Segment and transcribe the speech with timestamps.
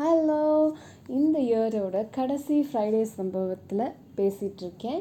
[0.00, 0.42] Hello
[1.18, 3.82] இந்த இயரோட கடைசி Friday சம்பவத்தில்
[4.18, 5.00] பேசிகிட்ருக்கேன்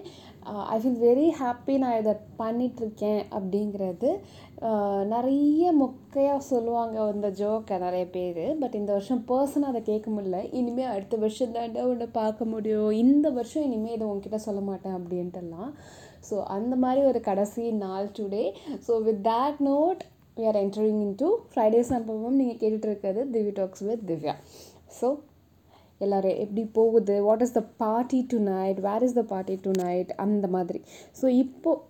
[0.74, 4.10] ஐ ஃபீல் வெரி ஹாப்பி நான் இதை பண்ணிகிட்ருக்கேன் அப்படிங்கிறது
[5.14, 8.42] நிறைய மொக்கையாக சொல்லுவாங்க இந்த ஜோக்கை நிறைய பேர்.
[8.62, 10.40] பட் இந்த வருஷம் பர்சனாக அதை கேட்க முடியல.
[10.62, 12.90] இனிமேல் அடுத்த வருஷம் தாண்டா உன்னை பார்க்க முடியும்.
[13.04, 15.72] இந்த வருஷம் இனிமேல் இதை உங்ககிட்ட சொல்ல மாட்டேன் அப்படின்ட்டுலாம்.
[16.30, 18.46] ஸோ அந்த மாதிரி ஒரு கடைசி நாள் today
[18.88, 20.02] so with that note
[20.40, 22.40] we are entering into Friday சம்பவம்.
[22.42, 24.36] நீங்கள் கேட்டுட்டு இருக்கிறது Divya talks with Divya.
[25.02, 25.08] So
[25.98, 27.24] எல்லோரும் எப்படி போகுது?
[27.24, 30.82] What is the party tonight where is the party tonight அந்த மாதிரி.
[31.22, 31.82] ஸோ இப்போது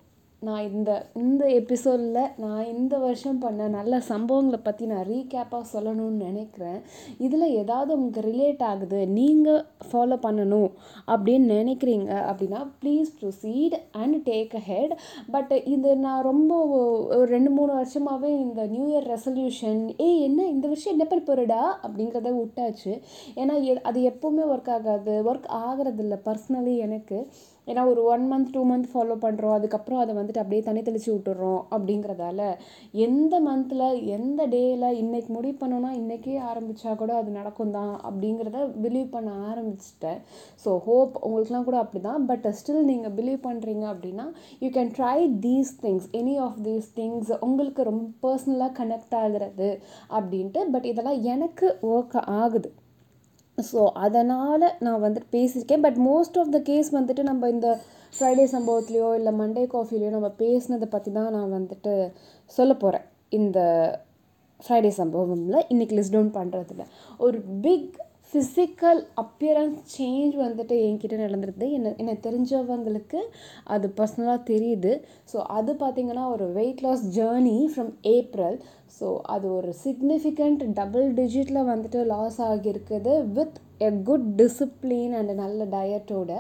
[0.42, 6.78] நான் இந்த இந்த எபிசோடில் நான் இந்த வருஷம் பண்ண நல்ல சம்பவங்களை பற்றி நான் ரீகேப்பாக சொல்லணும்னு நினைக்கிறேன்.
[7.18, 10.70] இதில் ஏதாவது உங்களுக்கு ரிலேட் ஆகுது நீங்கள் ஃபாலோ பண்ணணும்
[11.08, 14.94] அப்படின்னு நினைக்கிறீங்க அப்படின்னா please proceed and take a head
[15.32, 16.60] but இது நான் ரொம்ப
[17.18, 21.62] ஒரு ரெண்டு மூணு வருஷமாகவே இந்த நியூ இயர் ரெசல்யூஷன் ஏ என்ன இந்த வருஷம் என்ன பண்ணி போகிறடா
[21.84, 22.96] அப்படிங்கிறத விட்டாச்சு.
[23.36, 27.20] ஏன்னா அது எப்போவுமே ஒர்க் ஆகாது ஒர்க் ஆகிறதில்ல பர்சனலி எனக்கு.
[27.68, 31.10] ஏன்னா ஒரு one month two month follow பண்ணுறோம் அதுக்கப்புறம் அதை வந்து வந்துட்டு அப்படியே தனி தெளித்து
[31.14, 32.42] விட்டுறோம் அப்படிங்கிறதால
[33.06, 33.84] எந்த மந்தில்
[34.16, 40.20] எந்த டேயில் இன்றைக்கி முடிவு பண்ணோன்னா இன்றைக்கே ஆரம்பித்தா கூட அது நடக்கும் தான் அப்படிங்கிறத பிலீவ் பண்ண ஆரம்பிச்சிட்டேன்.
[40.64, 44.26] ஸோ ஹோப் உங்களுக்குலாம் கூட அப்படி தான் பட் ஸ்டில் நீங்கள் பிலீவ் பண்ணுறீங்க அப்படின்னா
[44.64, 49.70] you can try these things any of these things உங்களுக்கு ரொம்ப பர்சனலாக கனெக்ட் ஆகிறது
[50.18, 50.64] அப்படின்ட்டு.
[50.76, 52.72] பட் இதெல்லாம் எனக்கு ஒர்க் ஆகுது.
[53.58, 55.84] ஸோ அதனால் நான் வந்துட்டு பேசியிருக்கேன்.
[55.86, 57.70] But most of the case வந்துட்டு நம்ம இந்த
[58.14, 61.94] ஃப்ரைடே சம்பவத்துலேயோ இல்லை மண்டே காஃபிலையோ நம்ம பேசினதை பற்றி தான் நான் வந்துட்டு
[62.46, 63.60] சொல்ல போகிறேன் இந்த
[64.60, 66.84] ஃப்ரைடே சம்பவமில் இன்றைக்கி லிஸ்ட் டவுன் பண்ணுறதுல
[67.18, 67.96] ஒரு பிக்
[68.32, 73.20] ஃபிசிக்கல் அப்பியரன்ஸ் சேஞ்ச் வந்துட்டு என்கிட்ட நடந்துருது என்ன என்னை தெரிஞ்சவங்களுக்கு
[73.64, 74.92] அது பர்சனலாக தெரியுது.
[75.34, 78.58] ஸோ அது பார்த்திங்கன்னா ஒரு weight loss journey from April
[79.00, 85.66] so அது ஒரு சிக்னிஃபிகண்ட் டபுள் டிஜிட்டில் வந்துட்டு loss ஆகியிருக்குது with a good discipline and நல்ல
[85.76, 86.32] டயட்டோட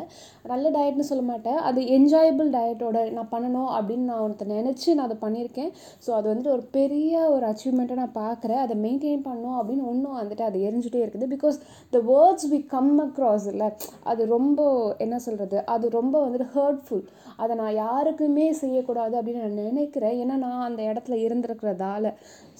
[0.51, 1.59] நல்ல டயட்னு சொல்ல மாட்டேன்.
[1.67, 5.71] அது என்ஜாயபிள் டயட்டோட நான் பண்ணணும் அப்படின்னு நான் ஒருத்த நினச்சி நான் அதை பண்ணியிருக்கேன்.
[6.05, 8.61] ஸோ அது வந்துட்டு ஒரு பெரிய ஒரு அச்சீவ்மெண்ட்டை நான் பார்க்குறேன்.
[8.65, 11.27] அதை மெயின்டைன் பண்ணணும் அப்படின்னு ஒன்றும் வந்துட்டு அது எரிஞ்சுட்டே இருக்குது.
[11.35, 11.59] Because
[11.95, 13.69] the words we come across இல்லை
[14.11, 14.59] அது ரொம்ப
[15.05, 17.05] என்ன சொல்கிறது அது ரொம்ப வந்துட்டு ஹர்ட்ஃபுல்
[17.43, 20.15] அதை நான் யாருக்குமே செய்யக்கூடாது அப்படின்னு நான் நினைக்கிறேன்.
[20.23, 22.13] ஏன்னா நான் அந்த இடத்துல இருந்திருக்கிறதால.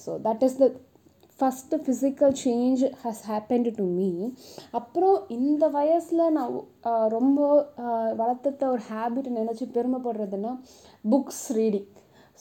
[0.04, 0.66] So that is the
[1.38, 4.08] first physical change has happened to me
[4.70, 6.54] அப்புறம் இந்த வயசில் நான்
[7.08, 7.38] ரொம்ப
[8.16, 10.52] வளர்த்துட்ட ஒரு ஹேபிட் நினச்சி பெருமைப்படுறதுன்னா
[11.04, 11.88] books reading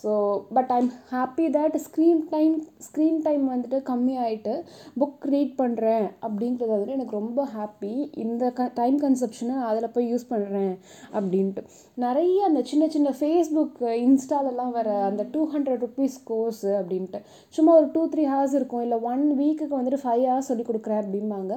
[0.03, 0.11] so
[0.55, 2.55] but I'm happy that screen time
[2.87, 4.53] screen time வந்துட்டு கம்மியாயிட்டு
[5.01, 7.93] புக் ரீட் பண்ணுறேன் அப்படின்றது வந்துட்டு எனக்கு ரொம்ப ஹாப்பி
[8.25, 10.73] இந்த க டைம் கன்சப்ஷனை நான் அதில் போய் யூஸ் பண்ணுறேன்
[11.17, 11.61] அப்படின்ட்டு.
[12.03, 17.21] நிறைய அந்த சின்ன சின்ன ஃபேஸ்புக் இன்ஸ்டாலெல்லாம் வர அந்த டூ ஹண்ட்ரட் ருபீஸ் கோர்ஸு அப்படின்ட்டு.
[17.57, 18.83] சும்மா ஒரு டூ த்ரீ ஹவர்ஸ் இருக்கும்.
[18.85, 21.55] இல்லை ஒன் வீக்குக்கு வந்துட்டு ஃபைவ் ஹவர்ஸ் சொல்லி கொடுக்குறேன் அப்படிம்பாங்க.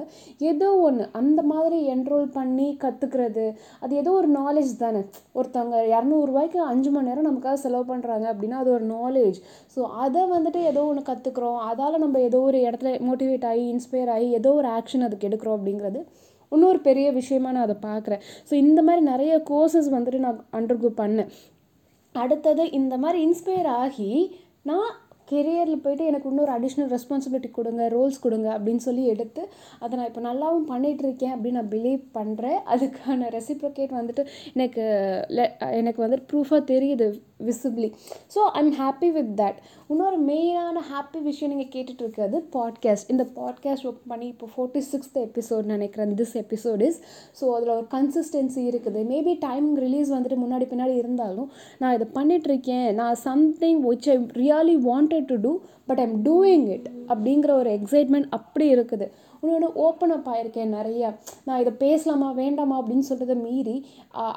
[0.51, 3.45] ஏதோ ஒன்று அந்த மாதிரி என்ரோல் பண்ணி கற்றுக்கிறது
[3.83, 5.03] அது ஏதோ ஒரு நாலேஜ் தானே.
[5.39, 9.37] ஒருத்தவங்க இரநூறுவாய்க்கு அஞ்சு மணி நேரம் நமக்காக செலவு பண்ணுறாங்க அப்படின்னா அது ஒரு நாலேஜ்
[9.75, 14.27] ஸோ அதை வந்துட்டு ஏதோ ஒன்று கற்றுக்குறோம் அதால் நம்ம ஏதோ ஒரு இடத்துல மோட்டிவேட் ஆகி இன்ஸ்பயர் ஆகி
[14.39, 16.01] ஏதோ ஒரு ஆக்ஷன் அதுக்கு எடுக்கிறோம் அப்படிங்கிறது
[16.51, 21.29] இன்னொரு பெரிய விஷயமா நான் அதை பார்க்குறேன் ஸோ இந்த மாதிரி நிறைய கோர்சஸ் வந்துட்டு நான் அண்டர்கோ பண்ணேன்.
[22.15, 24.09] அடுத்தது இந்த மாதிரி இன்ஸ்பயர் ஆகி
[24.69, 24.89] நான்
[25.31, 29.41] கெரியரில் போயிட்டு எனக்கு இன்னொரு அடிஷ்னல் ரெஸ்பான்சிபிலிட்டி கொடுங்க ரோல்ஸ் கொடுங்க அப்படின்னு சொல்லி எடுத்து
[29.79, 34.83] அதை நான் இப்போ நல்லாவும் பண்ணிகிட்ருக்கேன் அப்படின்னு நான் பிலீவ் பண்ணுறேன் அதுக்கான ரெசிப்ரிகேட் வந்துட்டு எனக்கு
[35.79, 37.07] எனக்கு வந்துட்டு ப்ரூஃபாக தெரியுது.
[37.47, 37.89] Visibly
[38.35, 39.59] so I'm happy with that
[39.91, 45.17] இன்னொரு மெயினான ஹாப்பி விஷயம் நீங்கள் கேட்டுட்டு இருக்கிறது பாட்காஸ்ட் இந்த பாட்காஸ்ட் ஒர்க் பண்ணி இப்போ ஃபோர்ட்டி சிக்ஸ்த்
[45.25, 46.13] எபிசோட் நினைக்கிறேன்.
[46.21, 46.99] திஸ் எபிசோட் இஸ்
[47.39, 48.99] ஸோ அதில் ஒரு கன்சிஸ்டன்சி இருக்குது.
[49.13, 51.49] மேபி டைம் ரிலீஸ் வந்துட்டு முன்னாடி பின்னாடி இருந்தாலும்
[51.81, 55.53] நான் இதை பண்ணிகிட்ருக்கேன் நான் something which I really wanted to do
[55.89, 59.07] but I'm doing it அப்படிங்கிற ஒரு எக்ஸைட்மெண்ட் அப்படி இருக்குது.
[59.43, 61.09] இன்னொன்று ஓப்பன் அப் ஆயிருக்கேன் நிறையா.
[61.45, 63.77] நான் இதை பேசலாமா வேண்டாமா அப்படின்னு சொல்கிறத மீறி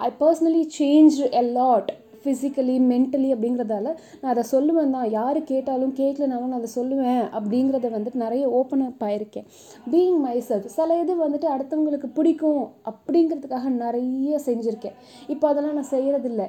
[0.07, 1.91] I personally change a lot
[2.25, 3.87] physically mentally அப்படிங்கிறதால
[4.21, 5.09] நான் அதை சொல்லுவேன் தான்.
[5.19, 9.47] யார் கேட்டாலும் கேட்கலனாலும் நான் அதை சொல்லுவேன் அப்படிங்கிறத வந்துட்டு நிறைய ஓப்பன் அப் ஆயிருக்கேன்.
[9.93, 14.97] பீயிங் மை செல்ஃப் சில இது வந்துட்டு அடுத்தவங்களுக்கு பிடிக்கும் அப்படிங்கிறதுக்காக நிறைய செஞ்சுருக்கேன்.
[15.35, 16.45] இப்போ அதெல்லாம் நான் செய்கிறதில்ல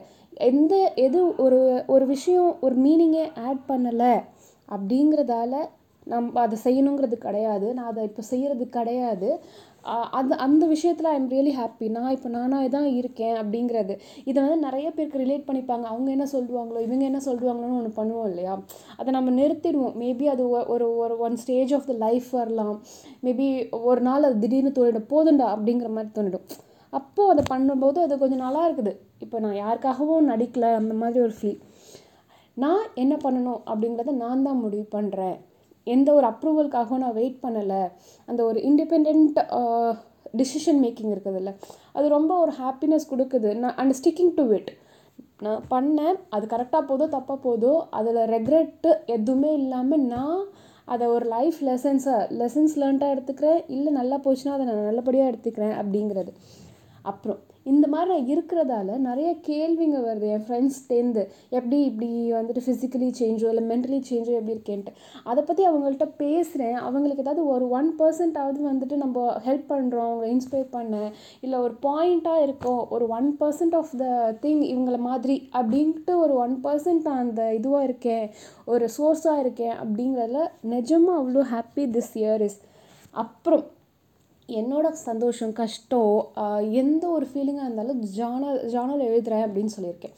[0.49, 0.75] எந்த
[1.07, 1.59] எது ஒரு
[1.95, 4.13] ஒரு விஷயம் ஒரு மீனிங்கே ஆட் பண்ணலை
[4.75, 5.55] அப்படிங்கிறதால
[6.13, 7.67] நம்ம அதை செய்யணுங்கிறது கிடையாது.
[7.77, 9.29] நான் அதை இப்போ செய்கிறது கிடையாது.
[10.19, 13.93] அது அந்த விஷயத்தில் ஐ எம் ரியலி ஹாப்பி நான் இப்போ நானாக தான் இருக்கேன் அப்படிங்கிறது.
[14.29, 15.85] இதை வந்து நிறைய பேருக்கு ரிலேட் பண்ணிப்பாங்க.
[15.93, 18.53] அவங்க என்ன சொல்லுவாங்களோ இவங்க என்ன சொல்லுவாங்களோன்னு ஒன்று பண்ணுவோம் இல்லையா?
[18.99, 19.95] அதை நம்ம நிறுத்திடுவோம்.
[20.03, 20.43] மேபி அது
[20.75, 22.75] ஒரு ஒரு one stage of the life வரலாம்.
[23.27, 23.47] மேபி
[23.89, 26.47] ஒரு நாள் அது திடீர்னு தோணிடும் போதுண்டா அப்படிங்கிற மாதிரி தோணிடும்
[26.93, 28.93] அப்போது அதை பண்ணும்போது அது கொஞ்சம் நல்லா இருக்குது.
[29.23, 30.71] இப்போ நான் யாருக்காகவும் நடிக்கலை.
[30.81, 31.59] அந்த மாதிரி ஒரு ஃபீல்
[32.63, 35.37] நான் என்ன பண்ணணும் அப்படிங்கிறத நான் தான் முடிவு பண்ணுறேன்
[35.93, 37.81] எந்த ஒரு அப்ரூவலுக்காகவும் நான் வெயிட் பண்ணலை.
[38.29, 39.09] அந்த ஒரு இண்டிபெண்ட்
[40.41, 41.51] டிசிஷன் மேக்கிங் இருக்குதுல்ல.
[41.97, 43.51] அது ரொம்ப ஒரு ஹாப்பினஸ் கொடுக்குது.
[43.63, 44.71] நான் அண்ட் ஸ்டிக்கிங் டு இட்
[45.45, 46.17] நான் பண்ணேன்.
[46.35, 50.41] அது கரெக்டாக போதோ தப்பாக போதோ அதில் ரெக்ரெட்டு எதுவுமே இல்லாமல் நான்
[50.93, 53.61] அதை ஒரு லைஃப் லெசன்ஸாக லெசன்ஸ் லேர்ன்ட்டாக எடுத்துக்கிறேன்.
[53.75, 56.33] இல்லை நல்லா போச்சுன்னா அதை நான் நல்லபடியாக எடுத்துக்கிறேன் அப்படிங்கிறது.
[57.11, 57.41] அப்புறம்.
[57.71, 60.27] இந்த மாதிரி நான் இருக்கிறதால நிறைய கேள்விங்க வருது.
[60.35, 64.91] என் ஃப்ரெண்ட்ஸ்டேருந்து எப்படி இப்படி வந்துட்டு ஃபிசிக்கலி சேஞ்சோ இல்லை மென்டலி சேஞ்சோ எப்படி இருக்கேன்ட்டு.
[65.23, 70.69] அதை பற்றி அவங்கள்ட்ட பேசுகிறேன் அவங்களுக்கு ஏதாவது ஒரு ஒன் பர்சன்டாவது வந்துட்டு நம்ம ஹெல்ப் பண்ணுறோம் அவங்களை இன்ஸ்பயர்
[70.69, 70.99] பண்ண
[71.39, 74.05] இல்லை ஒரு பாயிண்ட்டாக இருக்கோம் ஒரு one percent of the
[74.45, 78.25] thing இவங்கள மாதிரி அப்படின்ட்டு ஒரு ஒன் பர்சன்ட் நான் அந்த இதுவாக இருக்கேன்
[78.65, 82.59] ஒரு சோர்ஸாக இருக்கேன் அப்படிங்கிறதுல நிஜமாக அவ்வளோ ஹாப்பி திஸ் இயர் இஸ்
[83.13, 83.65] அப்புறம்
[84.47, 86.31] என்னோட சந்தோஷம் கஷ்டம்
[86.71, 90.15] எந்த ஒரு ஃபீலிங்காக இருந்தாலும் ஜானல் ஜானல் எழுதுகிறேன் அப்படின்னு சொல்லியிருக்கேன்.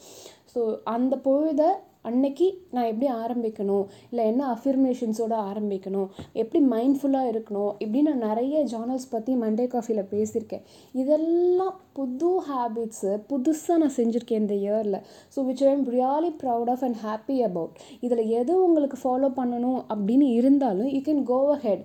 [0.54, 1.68] ஸோ அந்த பொழுதை
[2.08, 3.84] அன்னைக்கு நான் எப்படி ஆரம்பிக்கணும்?
[4.10, 6.08] இல்லை என்ன அஃபிர்மேஷன்ஸோடு ஆரம்பிக்கணும்?
[6.42, 7.72] எப்படி மைண்ட்ஃபுல்லாக இருக்கணும்?
[7.82, 10.64] இப்படி நான் நிறைய ஜானல்ஸ் பற்றி மண்டே காஃபியில் பேசியிருக்கேன்.
[11.02, 14.98] இதெல்லாம் புது ஹேபிட்ஸு புதுசாக நான் செஞ்சுருக்கேன் இந்த இயரில்
[15.34, 17.72] so which I am really proud of and happy about
[18.06, 21.82] இதில் எது உங்களுக்கு ஃபாலோ பண்ணணும் அப்படின்னு இருந்தாலும் you can go ahead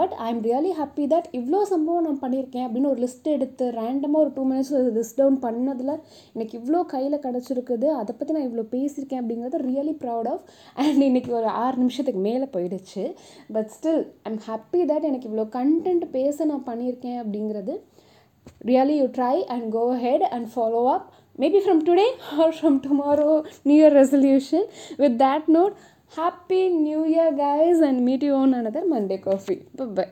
[0.00, 4.22] but I am really happy that இவ்வளோ சம்பவம் நான் பண்ணியிருக்கேன் அப்படின்னு ஒரு லிஸ்ட் எடுத்து ரேண்டமாக
[4.24, 5.94] ஒரு டூ மினிட்ஸ் லிஸ்ட் டவுன் பண்ணதில்
[6.34, 7.88] எனக்கு இவ்வளோ கையில் கிடச்சிருக்குது.
[8.00, 10.44] அதை பற்றி நான் இவ்வளோ பேசியிருக்கேன் அப்படிங்கிறது ரியலி ப்ரௌட் ஆஃப்
[10.76, 13.04] அண்ட் இன்றைக்கி ஒரு ஆறு நிமிஷத்துக்கு மேலே போயிடுச்சு.
[13.52, 17.74] But still I'm happy that எனக்கு இவ்வளோ கண்டென்ட் பேச நான் பண்ணியிருக்கேன் அப்படிங்கிறது
[18.64, 21.06] really you try and go head and follow up
[21.38, 22.06] maybe from today
[22.38, 24.66] or from tomorrow new year resolution
[24.96, 25.76] with that note
[26.16, 29.56] happy new year guys and meet you on another Monday coffee
[29.98, 30.06] bye